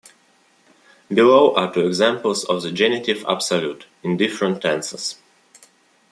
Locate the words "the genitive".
2.63-3.23